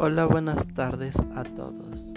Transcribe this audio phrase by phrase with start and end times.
[0.00, 2.14] Hola, buenas tardes a todos.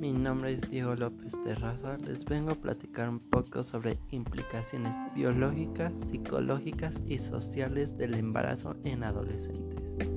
[0.00, 1.98] Mi nombre es Diego López Terraza.
[1.98, 9.04] Les vengo a platicar un poco sobre implicaciones biológicas, psicológicas y sociales del embarazo en
[9.04, 10.08] adolescentes.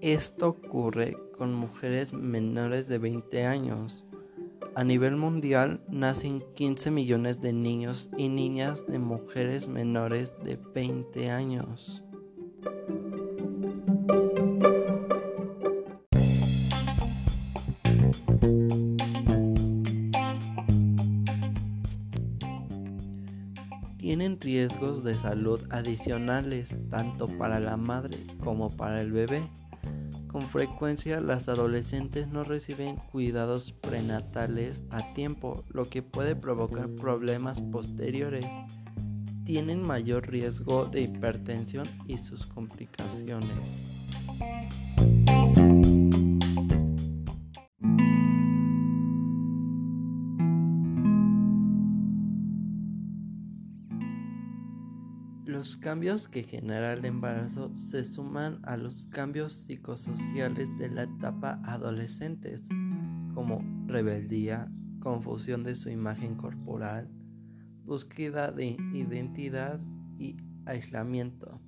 [0.00, 4.06] Esto ocurre con mujeres menores de 20 años
[4.74, 11.30] a nivel mundial nacen 15 millones de niños y niñas de mujeres menores de 20
[11.30, 12.02] años.
[23.98, 29.48] Tienen riesgos de salud adicionales tanto para la madre como para el bebé.
[30.30, 37.60] Con frecuencia las adolescentes no reciben cuidados prenatales a tiempo, lo que puede provocar problemas
[37.60, 38.46] posteriores.
[39.44, 43.84] Tienen mayor riesgo de hipertensión y sus complicaciones.
[55.46, 61.60] Los cambios que genera el embarazo se suman a los cambios psicosociales de la etapa
[61.64, 62.68] adolescentes,
[63.34, 67.08] como rebeldía, confusión de su imagen corporal,
[67.84, 69.80] búsqueda de identidad
[70.18, 71.58] y aislamiento.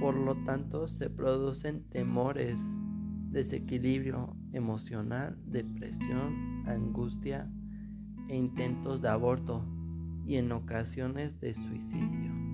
[0.00, 2.58] Por lo tanto, se producen temores,
[3.30, 7.46] desequilibrio emocional, depresión, angustia
[8.28, 9.62] e intentos de aborto
[10.24, 12.53] y en ocasiones de suicidio.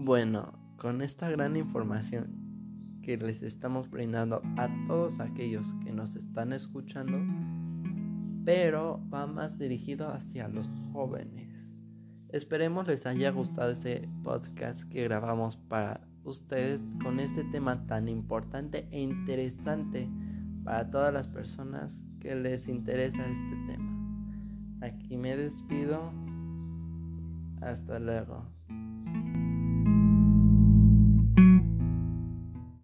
[0.00, 6.52] Bueno, con esta gran información que les estamos brindando a todos aquellos que nos están
[6.52, 7.18] escuchando,
[8.44, 11.74] pero va más dirigido hacia los jóvenes.
[12.28, 18.86] Esperemos les haya gustado este podcast que grabamos para ustedes con este tema tan importante
[18.92, 20.08] e interesante
[20.62, 24.78] para todas las personas que les interesa este tema.
[24.80, 26.12] Aquí me despido.
[27.60, 28.46] Hasta luego.